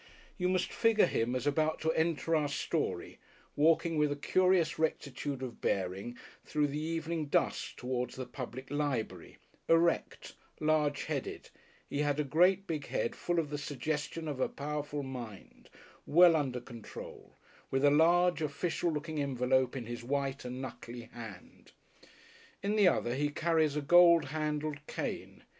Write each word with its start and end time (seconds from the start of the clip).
You 0.35 0.49
must 0.49 0.73
figure 0.73 1.05
him 1.05 1.35
as 1.35 1.45
about 1.45 1.79
to 1.81 1.91
enter 1.91 2.35
our 2.35 2.47
story, 2.47 3.19
walking 3.55 3.99
with 3.99 4.11
a 4.11 4.15
curious 4.15 4.79
rectitude 4.79 5.43
of 5.43 5.61
bearing 5.61 6.17
through 6.43 6.69
the 6.69 6.81
evening 6.81 7.27
dusk 7.27 7.75
towards 7.77 8.15
the 8.15 8.25
Public 8.25 8.71
Library, 8.71 9.37
erect, 9.69 10.33
large 10.59 11.03
headed 11.03 11.51
he 11.87 11.99
had 11.99 12.19
a 12.19 12.23
great, 12.23 12.65
big 12.65 12.87
head 12.87 13.15
full 13.15 13.37
of 13.37 13.51
the 13.51 13.59
suggestion 13.59 14.27
of 14.27 14.39
a 14.39 14.49
powerful 14.49 15.03
mind, 15.03 15.69
well 16.07 16.35
under 16.35 16.59
control 16.61 17.37
with 17.69 17.85
a 17.85 17.91
large, 17.91 18.41
official 18.41 18.91
looking 18.91 19.21
envelope 19.21 19.75
in 19.75 19.85
his 19.85 20.03
white 20.03 20.43
and 20.43 20.59
knuckly 20.63 21.09
hand. 21.13 21.73
In 22.63 22.75
the 22.75 22.87
other 22.87 23.13
he 23.13 23.29
carries 23.29 23.75
a 23.75 23.81
gold 23.83 24.25
handled 24.29 24.79
cane. 24.87 25.43